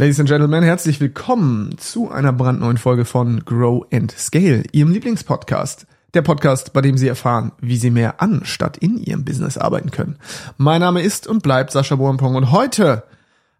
[0.00, 5.88] Ladies and Gentlemen, herzlich willkommen zu einer brandneuen Folge von Grow and Scale, Ihrem Lieblingspodcast.
[6.14, 9.90] Der Podcast, bei dem Sie erfahren, wie Sie mehr an statt in Ihrem Business arbeiten
[9.90, 10.16] können.
[10.56, 13.02] Mein Name ist und bleibt Sascha Boampong und heute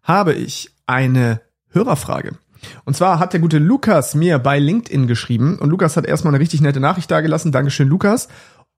[0.01, 1.41] habe ich eine
[1.71, 2.37] Hörerfrage.
[2.85, 6.41] Und zwar hat der gute Lukas mir bei LinkedIn geschrieben und Lukas hat erstmal eine
[6.41, 7.51] richtig nette Nachricht dagelassen.
[7.51, 8.29] Dankeschön, Lukas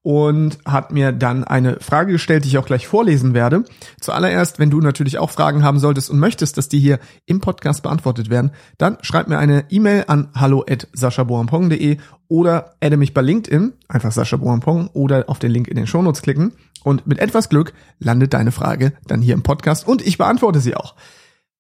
[0.04, 3.64] und hat mir dann eine Frage gestellt, die ich auch gleich vorlesen werde.
[4.00, 7.84] Zuallererst, wenn du natürlich auch Fragen haben solltest und möchtest, dass die hier im Podcast
[7.84, 14.12] beantwortet werden, dann schreib mir eine E-Mail an hallo@saschaboampong.de oder adde mich bei LinkedIn, einfach
[14.12, 18.34] Sascha Boampong oder auf den Link in den Shownotes klicken und mit etwas Glück landet
[18.34, 20.96] deine Frage dann hier im Podcast und ich beantworte sie auch.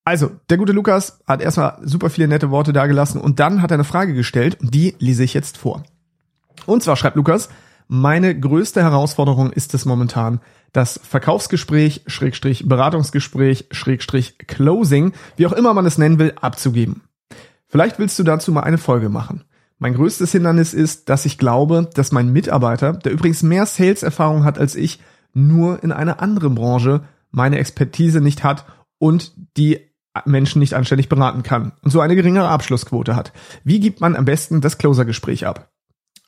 [0.04, 3.76] Also, der gute Lukas hat erstmal super viele nette Worte dagelassen und dann hat er
[3.76, 5.84] eine Frage gestellt und die lese ich jetzt vor.
[6.66, 7.50] Und zwar schreibt Lukas,
[7.94, 10.40] meine größte Herausforderung ist es momentan,
[10.72, 17.02] das Verkaufsgespräch, Schrägstrich Beratungsgespräch, Schrägstrich Closing, wie auch immer man es nennen will, abzugeben.
[17.68, 19.44] Vielleicht willst du dazu mal eine Folge machen.
[19.78, 24.58] Mein größtes Hindernis ist, dass ich glaube, dass mein Mitarbeiter, der übrigens mehr Sales-Erfahrung hat
[24.58, 25.02] als ich,
[25.34, 28.66] nur in einer anderen Branche meine Expertise nicht hat
[29.00, 29.82] und die
[30.24, 33.34] Menschen nicht anständig beraten kann und so eine geringere Abschlussquote hat.
[33.66, 35.71] Wie gibt man am besten das Closer-Gespräch ab?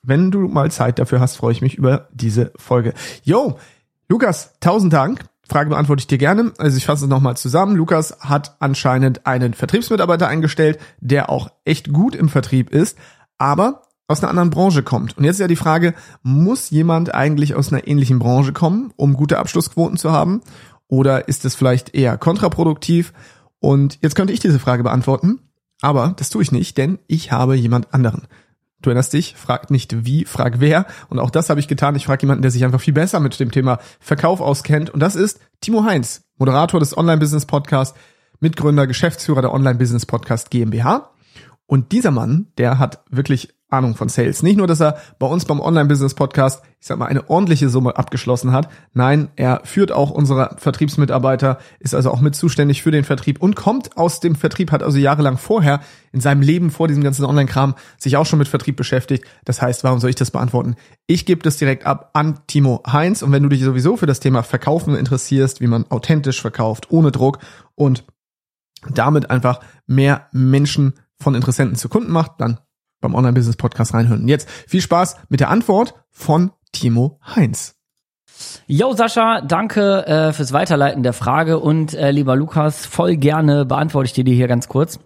[0.03, 2.93] Wenn du mal Zeit dafür hast, freue ich mich über diese Folge.
[3.23, 3.57] Yo,
[4.09, 5.23] Lukas, tausend Dank.
[5.47, 6.51] Frage beantworte ich dir gerne.
[6.57, 7.75] Also ich fasse es nochmal zusammen.
[7.75, 12.97] Lukas hat anscheinend einen Vertriebsmitarbeiter eingestellt, der auch echt gut im Vertrieb ist,
[13.37, 15.17] aber aus einer anderen Branche kommt.
[15.17, 19.13] Und jetzt ist ja die Frage, muss jemand eigentlich aus einer ähnlichen Branche kommen, um
[19.13, 20.41] gute Abschlussquoten zu haben?
[20.87, 23.13] Oder ist es vielleicht eher kontraproduktiv?
[23.59, 25.39] Und jetzt könnte ich diese Frage beantworten,
[25.81, 28.27] aber das tue ich nicht, denn ich habe jemand anderen.
[28.83, 30.85] Du erinnerst dich, frag nicht wie, frag wer.
[31.09, 31.95] Und auch das habe ich getan.
[31.95, 34.89] Ich frage jemanden, der sich einfach viel besser mit dem Thema Verkauf auskennt.
[34.89, 37.97] Und das ist Timo Heinz, Moderator des Online-Business-Podcasts,
[38.41, 41.11] Mitgründer, Geschäftsführer der Online-Business-Podcast GmbH.
[41.65, 44.43] Und dieser Mann, der hat wirklich Ahnung von Sales.
[44.43, 48.51] Nicht nur, dass er bei uns beim Online-Business-Podcast, ich sag mal, eine ordentliche Summe abgeschlossen
[48.51, 48.69] hat.
[48.93, 53.55] Nein, er führt auch unsere Vertriebsmitarbeiter, ist also auch mit zuständig für den Vertrieb und
[53.55, 55.81] kommt aus dem Vertrieb, hat also jahrelang vorher
[56.11, 59.25] in seinem Leben vor diesem ganzen Online-Kram sich auch schon mit Vertrieb beschäftigt.
[59.43, 60.75] Das heißt, warum soll ich das beantworten?
[61.07, 64.19] Ich gebe das direkt ab an Timo Heinz und wenn du dich sowieso für das
[64.19, 67.39] Thema Verkaufen interessierst, wie man authentisch verkauft, ohne Druck
[67.75, 68.05] und
[68.91, 72.59] damit einfach mehr Menschen von Interessenten zu Kunden macht, dann
[73.03, 74.21] beim Online-Business-Podcast reinhören.
[74.23, 77.75] Und jetzt viel Spaß mit der Antwort von Timo Heinz.
[78.65, 84.07] Yo Sascha, danke äh, fürs Weiterleiten der Frage und äh, lieber Lukas, voll gerne beantworte
[84.07, 84.99] ich dir die hier ganz kurz.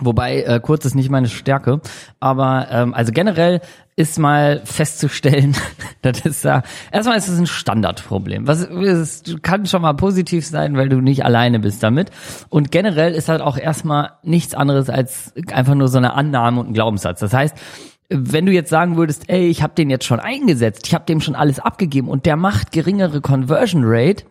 [0.00, 1.80] Wobei äh, kurz ist nicht meine Stärke,
[2.20, 3.60] aber ähm, also generell
[3.96, 5.54] ist mal festzustellen,
[6.02, 8.46] das ist ja erstmal ist es ein Standardproblem.
[8.46, 12.10] Was es kann schon mal positiv sein, weil du nicht alleine bist damit.
[12.48, 16.68] Und generell ist halt auch erstmal nichts anderes als einfach nur so eine Annahme und
[16.68, 17.20] ein Glaubenssatz.
[17.20, 17.56] Das heißt,
[18.10, 21.20] wenn du jetzt sagen würdest, ey, ich habe den jetzt schon eingesetzt, ich habe dem
[21.20, 24.24] schon alles abgegeben und der macht geringere Conversion Rate,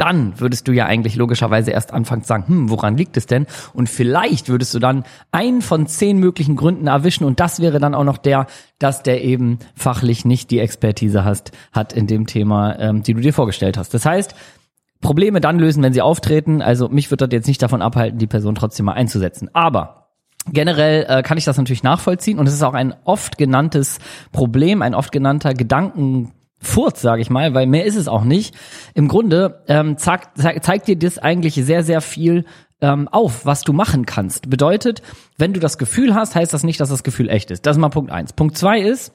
[0.00, 3.46] dann würdest du ja eigentlich logischerweise erst anfangen zu sagen, hm, woran liegt es denn?
[3.74, 7.94] Und vielleicht würdest du dann einen von zehn möglichen Gründen erwischen und das wäre dann
[7.94, 8.46] auch noch der,
[8.78, 13.20] dass der eben fachlich nicht die Expertise hast, hat in dem Thema, ähm, die du
[13.20, 13.92] dir vorgestellt hast.
[13.92, 14.34] Das heißt,
[15.00, 16.62] Probleme dann lösen, wenn sie auftreten.
[16.62, 19.48] Also mich wird das jetzt nicht davon abhalten, die Person trotzdem mal einzusetzen.
[19.54, 19.96] Aber
[20.50, 23.98] Generell äh, kann ich das natürlich nachvollziehen und es ist auch ein oft genanntes
[24.32, 28.54] Problem, ein oft genannter Gedanken Furz, sage ich mal, weil mehr ist es auch nicht.
[28.94, 32.44] Im Grunde ähm, zeigt, zeigt dir das eigentlich sehr, sehr viel
[32.82, 34.50] ähm, auf, was du machen kannst.
[34.50, 35.02] Bedeutet,
[35.38, 37.66] wenn du das Gefühl hast, heißt das nicht, dass das Gefühl echt ist.
[37.66, 38.32] Das ist mal Punkt eins.
[38.32, 39.12] Punkt zwei ist,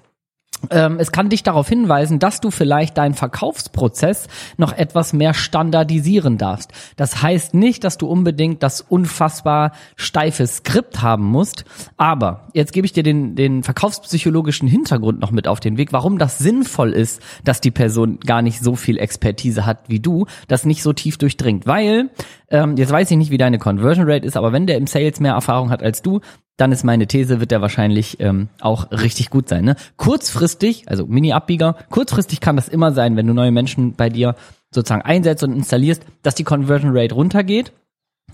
[0.69, 4.27] es kann dich darauf hinweisen, dass du vielleicht deinen Verkaufsprozess
[4.57, 6.71] noch etwas mehr standardisieren darfst.
[6.95, 11.65] Das heißt nicht, dass du unbedingt das unfassbar steife Skript haben musst,
[11.97, 16.17] aber jetzt gebe ich dir den, den verkaufspsychologischen Hintergrund noch mit auf den Weg, warum
[16.17, 20.65] das sinnvoll ist, dass die Person gar nicht so viel Expertise hat wie du, das
[20.65, 21.65] nicht so tief durchdringt.
[21.65, 22.09] Weil,
[22.49, 25.19] ähm, jetzt weiß ich nicht, wie deine Conversion Rate ist, aber wenn der im Sales
[25.19, 26.21] mehr Erfahrung hat als du,
[26.57, 29.65] dann ist meine These, wird der wahrscheinlich ähm, auch richtig gut sein.
[29.65, 29.75] Ne?
[29.97, 34.35] Kurzfristig, also Mini-Abbieger, kurzfristig kann das immer sein, wenn du neue Menschen bei dir
[34.71, 37.73] sozusagen einsetzt und installierst, dass die Conversion Rate runtergeht.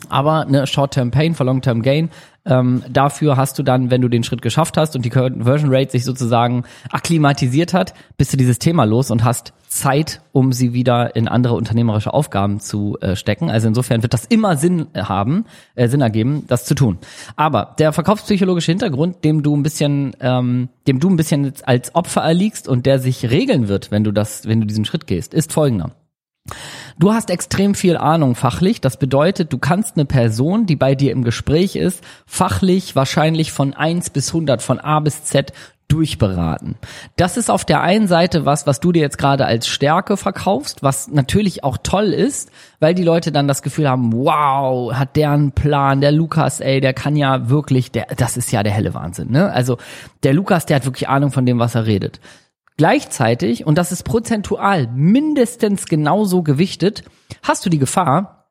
[0.10, 2.10] Aber eine Short-Term Pain for Long-Term Gain
[2.44, 5.92] ähm, dafür hast du dann, wenn du den Schritt geschafft hast und die Conversion Rate
[5.92, 11.16] sich sozusagen akklimatisiert hat, bist du dieses Thema los und hast Zeit, um sie wieder
[11.16, 13.52] in andere unternehmerische Aufgaben zu äh, stecken.
[13.52, 15.46] Also insofern wird das immer Sinn haben,
[15.76, 16.98] äh, Sinn ergeben, das zu tun.
[17.36, 22.22] Aber der verkaufspsychologische Hintergrund, dem du ein bisschen, ähm, dem du ein bisschen als Opfer
[22.22, 25.54] erliegst und der sich regeln wird, wenn du das, wenn du diesen Schritt gehst, ist
[25.54, 25.92] folgender.
[27.02, 28.80] Du hast extrem viel Ahnung fachlich.
[28.80, 33.74] Das bedeutet, du kannst eine Person, die bei dir im Gespräch ist, fachlich wahrscheinlich von
[33.74, 35.52] eins bis hundert, von A bis Z
[35.88, 36.76] durchberaten.
[37.16, 40.84] Das ist auf der einen Seite was, was du dir jetzt gerade als Stärke verkaufst,
[40.84, 45.32] was natürlich auch toll ist, weil die Leute dann das Gefühl haben, wow, hat der
[45.32, 48.94] einen Plan, der Lukas, ey, der kann ja wirklich, der, das ist ja der helle
[48.94, 49.52] Wahnsinn, ne?
[49.52, 49.78] Also
[50.22, 52.20] der Lukas, der hat wirklich Ahnung von dem, was er redet.
[52.78, 57.04] Gleichzeitig, und das ist prozentual mindestens genauso gewichtet,
[57.44, 58.48] hast du die Gefahr,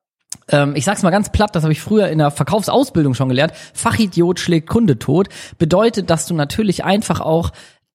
[0.48, 3.52] ähm, ich sag's mal ganz platt, das habe ich früher in der Verkaufsausbildung schon gelernt,
[3.74, 5.28] Fachidiot schlägt Kunde tot,
[5.58, 7.50] bedeutet, dass du natürlich einfach auch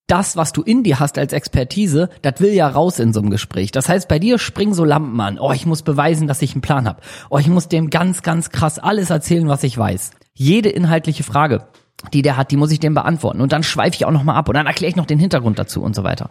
[0.07, 3.31] das, was du in dir hast als Expertise, das will ja raus in so einem
[3.31, 3.71] Gespräch.
[3.71, 5.39] Das heißt, bei dir springen so Lampen an.
[5.39, 7.01] Oh, ich muss beweisen, dass ich einen Plan habe.
[7.31, 10.11] Oh, ich muss dem ganz, ganz krass alles erzählen, was ich weiß.
[10.33, 11.65] Jede inhaltliche Frage
[12.13, 13.41] die der hat, die muss ich dem beantworten.
[13.41, 15.81] Und dann schweife ich auch nochmal ab und dann erkläre ich noch den Hintergrund dazu
[15.81, 16.29] und so weiter.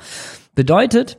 [0.55, 1.19] Bedeutet,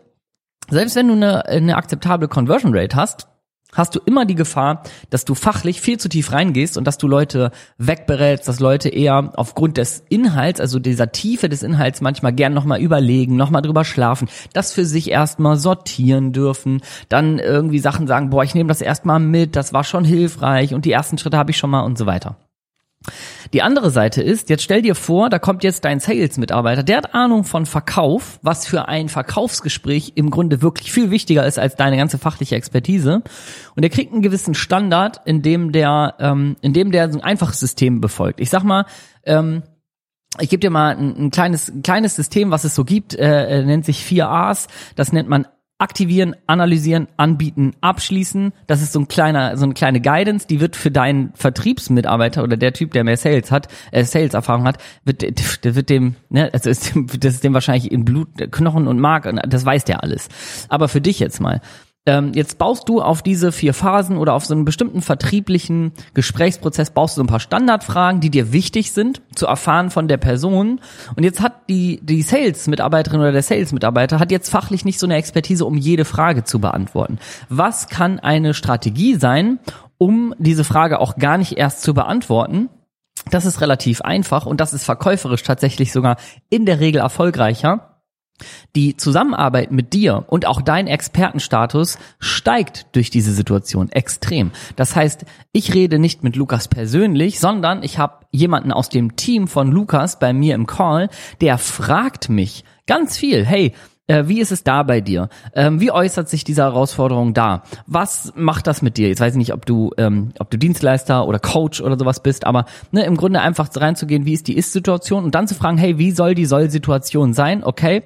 [0.69, 3.27] selbst wenn du eine, eine akzeptable Conversion Rate hast,
[3.73, 7.07] hast du immer die Gefahr, dass du fachlich viel zu tief reingehst und dass du
[7.07, 12.53] Leute wegberätst, dass Leute eher aufgrund des Inhalts, also dieser Tiefe des Inhalts manchmal gern
[12.53, 18.29] nochmal überlegen, nochmal drüber schlafen, das für sich erstmal sortieren dürfen, dann irgendwie Sachen sagen,
[18.29, 21.51] boah, ich nehme das erstmal mit, das war schon hilfreich und die ersten Schritte habe
[21.51, 22.37] ich schon mal und so weiter.
[23.53, 27.13] Die andere Seite ist, jetzt stell dir vor, da kommt jetzt dein Sales-Mitarbeiter, der hat
[27.13, 31.97] Ahnung von Verkauf, was für ein Verkaufsgespräch im Grunde wirklich viel wichtiger ist als deine
[31.97, 33.21] ganze fachliche Expertise.
[33.75, 37.23] Und der kriegt einen gewissen Standard, in dem der, ähm, in dem der so ein
[37.23, 38.39] einfaches System befolgt.
[38.39, 38.85] Ich sag mal,
[39.23, 39.63] ähm,
[40.39, 43.59] ich gebe dir mal ein, ein, kleines, ein kleines System, was es so gibt, äh,
[43.59, 44.67] äh nennt sich 4 A's.
[44.95, 45.47] Das nennt man
[45.77, 48.53] aktivieren, analysieren, anbieten, abschließen.
[48.65, 52.55] Das ist so ein kleiner, so eine kleine Guidance, die wird für deinen Vertriebsmitarbeiter oder
[52.55, 55.21] der Typ, der mehr Sales hat, äh, Sales-Erfahrung hat, wird,
[55.65, 58.99] der wird dem, ne, also ist dem, das ist dem wahrscheinlich in Blut, Knochen und
[58.99, 60.29] Mark, das weiß der alles.
[60.69, 61.59] Aber für dich jetzt mal,
[62.07, 66.91] ähm, jetzt baust du auf diese vier Phasen oder auf so einen bestimmten vertrieblichen Gesprächsprozess
[66.91, 70.81] baust du so ein paar Standardfragen, die dir wichtig sind, zu erfahren von der Person.
[71.15, 75.15] Und jetzt hat die, die Sales-Mitarbeiterin oder der Sales-Mitarbeiter hat jetzt fachlich nicht so eine
[75.15, 77.17] Expertise, um jede Frage zu beantworten.
[77.49, 79.59] Was kann eine Strategie sein,
[79.97, 82.69] um diese Frage auch gar nicht erst zu beantworten?
[83.31, 86.17] Das ist relativ einfach und das ist verkäuferisch tatsächlich sogar
[86.49, 87.94] in der Regel erfolgreicher
[88.75, 94.51] die Zusammenarbeit mit dir und auch dein Expertenstatus steigt durch diese Situation extrem.
[94.75, 99.47] Das heißt, ich rede nicht mit Lukas persönlich, sondern ich habe jemanden aus dem Team
[99.47, 101.09] von Lukas bei mir im Call,
[101.41, 103.73] der fragt mich ganz viel, hey,
[104.07, 105.29] äh, wie ist es da bei dir?
[105.53, 107.63] Ähm, wie äußert sich diese Herausforderung da?
[107.87, 109.07] Was macht das mit dir?
[109.07, 112.45] Jetzt weiß ich nicht, ob du, ähm, ob du Dienstleister oder Coach oder sowas bist,
[112.45, 115.97] aber ne, im Grunde einfach reinzugehen, wie ist die Ist-Situation und dann zu fragen, hey,
[115.97, 117.63] wie soll die Soll-Situation sein?
[117.63, 118.03] Okay,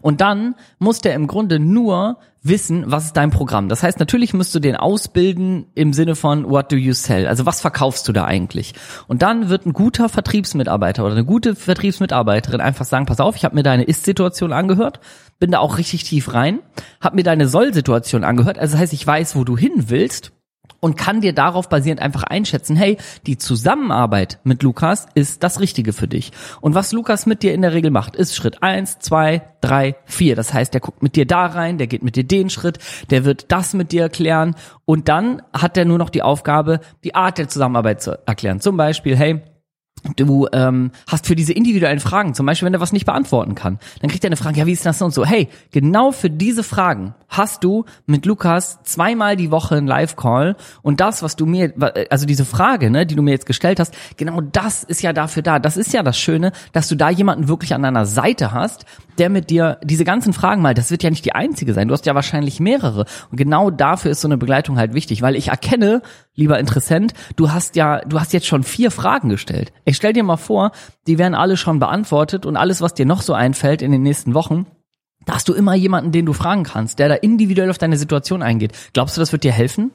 [0.00, 2.18] und dann muss der im Grunde nur
[2.48, 3.68] wissen, was ist dein Programm.
[3.68, 7.26] Das heißt, natürlich musst du den ausbilden im Sinne von what do you sell?
[7.26, 8.74] Also was verkaufst du da eigentlich?
[9.08, 13.44] Und dann wird ein guter Vertriebsmitarbeiter oder eine gute Vertriebsmitarbeiterin einfach sagen, pass auf, ich
[13.44, 15.00] habe mir deine Ist-Situation angehört,
[15.38, 16.60] bin da auch richtig tief rein,
[17.00, 20.32] habe mir deine Soll-Situation angehört, also das heißt, ich weiß, wo du hin willst
[20.80, 22.96] und kann dir darauf basierend einfach einschätzen, hey,
[23.26, 26.32] die Zusammenarbeit mit Lukas ist das Richtige für dich.
[26.60, 30.36] Und was Lukas mit dir in der Regel macht, ist Schritt eins, zwei, drei, vier.
[30.36, 32.78] Das heißt, der guckt mit dir da rein, der geht mit dir den Schritt,
[33.10, 34.54] der wird das mit dir erklären
[34.84, 38.60] und dann hat er nur noch die Aufgabe, die Art der Zusammenarbeit zu erklären.
[38.60, 39.42] Zum Beispiel, hey,
[40.16, 43.78] du ähm, hast für diese individuellen Fragen, zum Beispiel, wenn er was nicht beantworten kann,
[44.00, 45.24] dann kriegt er eine Frage, ja, wie ist das und so?
[45.24, 51.00] Hey, genau für diese Fragen hast du mit Lukas zweimal die Woche einen Live-Call und
[51.00, 51.72] das, was du mir,
[52.10, 55.42] also diese Frage, ne, die du mir jetzt gestellt hast, genau das ist ja dafür
[55.42, 55.58] da.
[55.58, 58.84] Das ist ja das Schöne, dass du da jemanden wirklich an deiner Seite hast,
[59.18, 61.94] der mit dir diese ganzen Fragen mal, das wird ja nicht die einzige sein, du
[61.94, 65.48] hast ja wahrscheinlich mehrere und genau dafür ist so eine Begleitung halt wichtig, weil ich
[65.48, 66.02] erkenne,
[66.36, 69.72] lieber Interessent, du hast ja, du hast jetzt schon vier Fragen gestellt.
[69.84, 70.70] Ich stell dir mal vor,
[71.06, 74.34] die werden alle schon beantwortet und alles, was dir noch so einfällt in den nächsten
[74.34, 74.66] Wochen,
[75.24, 78.42] da hast du immer jemanden, den du fragen kannst, der da individuell auf deine Situation
[78.42, 78.72] eingeht.
[78.92, 79.90] Glaubst du, das wird dir helfen?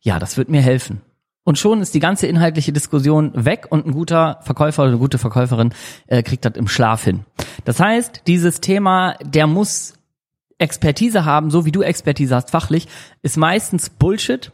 [0.00, 1.02] Ja, das wird mir helfen.
[1.44, 5.18] Und schon ist die ganze inhaltliche Diskussion weg und ein guter Verkäufer oder eine gute
[5.18, 5.74] Verkäuferin
[6.06, 7.24] äh, kriegt das im Schlaf hin.
[7.64, 9.94] Das heißt, dieses Thema, der muss
[10.58, 12.86] Expertise haben, so wie du Expertise hast fachlich,
[13.22, 14.52] ist meistens Bullshit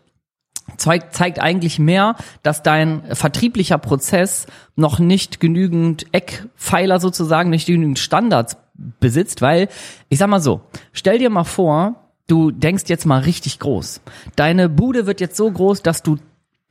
[0.81, 7.99] zeigt, zeigt eigentlich mehr, dass dein vertrieblicher Prozess noch nicht genügend Eckpfeiler sozusagen, nicht genügend
[7.99, 8.57] Standards
[9.01, 9.69] besitzt, weil,
[10.09, 10.61] ich sag mal so,
[10.93, 14.01] stell dir mal vor, du denkst jetzt mal richtig groß.
[14.37, 16.19] Deine Bude wird jetzt so groß, dass du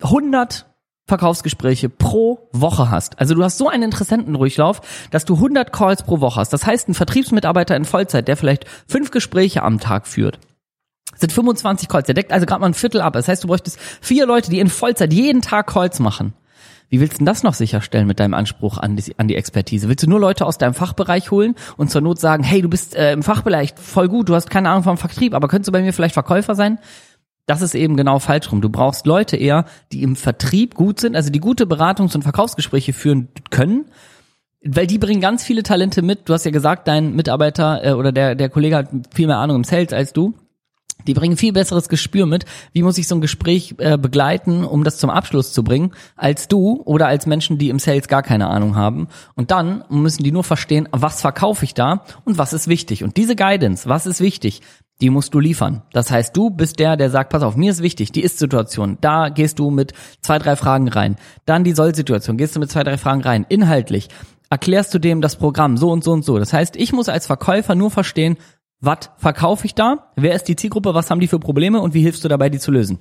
[0.01, 0.65] 100
[1.07, 3.19] Verkaufsgespräche pro Woche hast.
[3.19, 6.51] Also du hast so einen Interessentendurchlauf, dass du 100 Calls pro Woche hast.
[6.51, 10.39] Das heißt, ein Vertriebsmitarbeiter in Vollzeit, der vielleicht fünf Gespräche am Tag führt,
[11.17, 12.05] sind 25 Calls.
[12.05, 13.13] Der deckt also gerade mal ein Viertel ab.
[13.13, 16.33] Das heißt, du bräuchtest vier Leute, die in Vollzeit jeden Tag Calls machen.
[16.89, 19.89] Wie willst du denn das noch sicherstellen mit deinem Anspruch an die, an die Expertise?
[19.89, 22.95] Willst du nur Leute aus deinem Fachbereich holen und zur Not sagen, hey, du bist
[22.95, 25.81] äh, im Fachbereich voll gut, du hast keine Ahnung vom Vertrieb, aber könntest du bei
[25.81, 26.79] mir vielleicht Verkäufer sein?
[27.45, 28.61] Das ist eben genau falsch rum.
[28.61, 32.93] Du brauchst Leute eher, die im Vertrieb gut sind, also die gute Beratungs- und Verkaufsgespräche
[32.93, 33.85] führen können,
[34.63, 36.29] weil die bringen ganz viele Talente mit.
[36.29, 39.57] Du hast ja gesagt, dein Mitarbeiter äh, oder der, der Kollege hat viel mehr Ahnung
[39.57, 40.33] im Sales als du.
[41.07, 42.45] Die bringen viel besseres Gespür mit.
[42.73, 46.47] Wie muss ich so ein Gespräch äh, begleiten, um das zum Abschluss zu bringen, als
[46.47, 49.07] du oder als Menschen, die im Sales gar keine Ahnung haben.
[49.35, 53.03] Und dann müssen die nur verstehen, was verkaufe ich da und was ist wichtig.
[53.03, 54.61] Und diese Guidance, was ist wichtig,
[55.01, 55.83] die musst du liefern.
[55.93, 58.97] Das heißt, du bist der, der sagt, pass auf, mir ist wichtig, die Ist-Situation.
[59.01, 61.17] Da gehst du mit zwei, drei Fragen rein.
[61.45, 63.45] Dann die Soll-Situation, gehst du mit zwei, drei Fragen rein.
[63.47, 64.09] Inhaltlich
[64.49, 66.39] erklärst du dem das Programm so und so und so.
[66.39, 68.37] Das heißt, ich muss als Verkäufer nur verstehen,
[68.79, 70.11] was verkaufe ich da?
[70.15, 70.93] Wer ist die Zielgruppe?
[70.93, 71.81] Was haben die für Probleme?
[71.81, 72.99] Und wie hilfst du dabei, die zu lösen?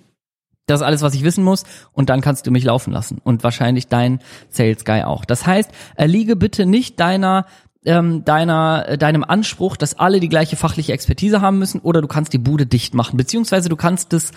[0.67, 1.65] Das ist alles, was ich wissen muss.
[1.93, 3.21] Und dann kannst du mich laufen lassen.
[3.23, 5.25] Und wahrscheinlich dein Sales Guy auch.
[5.25, 7.47] Das heißt, erliege bitte nicht deiner
[7.85, 12.09] ähm, deiner äh, deinem Anspruch, dass alle die gleiche fachliche Expertise haben müssen, oder du
[12.09, 14.33] kannst die Bude dicht machen, beziehungsweise du kannst das,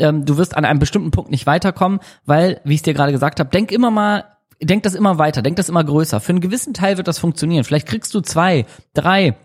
[0.00, 3.12] ähm, du wirst an einem bestimmten Punkt nicht weiterkommen, weil, wie ich es dir gerade
[3.12, 4.24] gesagt habe, denk immer mal
[4.60, 6.18] denk das immer weiter, denk das immer größer.
[6.20, 7.62] Für einen gewissen Teil wird das funktionieren.
[7.62, 9.36] Vielleicht kriegst du zwei, drei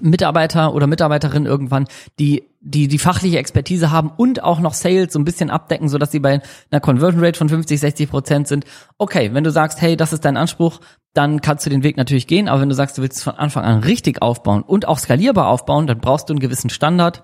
[0.00, 1.86] Mitarbeiter oder Mitarbeiterin irgendwann,
[2.18, 5.98] die die die fachliche Expertise haben und auch noch Sales so ein bisschen abdecken, so
[5.98, 6.40] dass sie bei
[6.70, 8.64] einer Conversion Rate von 50, 60 Prozent sind.
[8.98, 10.80] Okay, wenn du sagst, hey, das ist dein Anspruch,
[11.14, 12.48] dann kannst du den Weg natürlich gehen.
[12.48, 15.46] Aber wenn du sagst, du willst es von Anfang an richtig aufbauen und auch skalierbar
[15.46, 17.22] aufbauen, dann brauchst du einen gewissen Standard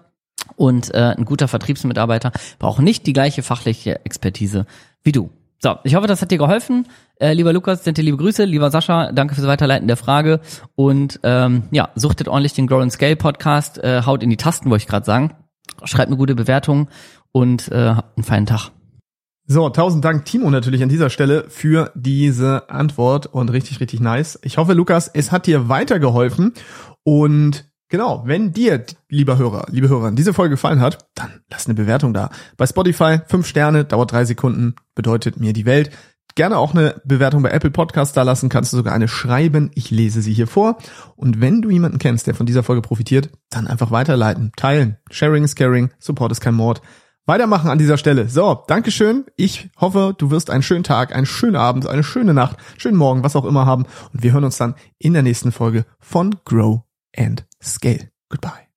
[0.55, 4.67] und äh, ein guter Vertriebsmitarbeiter braucht nicht die gleiche fachliche Expertise
[5.03, 5.31] wie du.
[5.65, 6.89] So, ich hoffe, das hat dir geholfen.
[7.21, 8.45] Äh, lieber Lukas, sind dir liebe Grüße.
[8.45, 10.41] Lieber Sascha, danke fürs Weiterleiten der Frage.
[10.75, 14.71] Und ähm, ja, suchtet ordentlich den Grow and Scale Podcast, äh, haut in die Tasten,
[14.71, 15.35] wollte ich gerade sagen.
[15.85, 16.89] Schreibt eine gute Bewertung
[17.31, 18.73] und äh, habt einen feinen Tag.
[19.47, 24.41] So, tausend Dank Timo natürlich an dieser Stelle für diese Antwort und richtig, richtig nice.
[24.43, 26.55] Ich hoffe, Lukas, es hat dir weitergeholfen
[27.05, 31.75] und Genau, wenn dir, lieber Hörer, liebe Hörer, diese Folge gefallen hat, dann lass eine
[31.75, 32.31] Bewertung da.
[32.57, 35.91] Bei Spotify fünf Sterne, dauert drei Sekunden, bedeutet mir die Welt.
[36.35, 39.71] Gerne auch eine Bewertung bei Apple Podcast da lassen, kannst du sogar eine schreiben.
[39.75, 40.79] Ich lese sie hier vor.
[41.17, 44.97] Und wenn du jemanden kennst, der von dieser Folge profitiert, dann einfach weiterleiten, teilen.
[45.11, 46.81] Sharing is caring, Support ist kein Mord.
[47.27, 48.27] Weitermachen an dieser Stelle.
[48.27, 49.27] So, Dankeschön.
[49.37, 53.23] Ich hoffe, du wirst einen schönen Tag, einen schönen Abend, eine schöne Nacht, schönen Morgen,
[53.23, 53.85] was auch immer haben.
[54.15, 58.09] Und wir hören uns dann in der nächsten Folge von Grow and scale.
[58.29, 58.72] Goodbye.